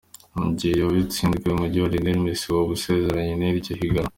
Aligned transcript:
Mu 0.39 0.49
gihe 0.57 0.73
yoba 0.79 0.97
itsinzwe, 1.05 1.45
umugwi 1.49 1.77
wa 1.83 1.91
Lionel 1.93 2.19
Messi 2.25 2.45
woba 2.53 2.71
usezeranye 2.77 3.33
n'iryo 3.37 3.73
higanwa. 3.79 4.09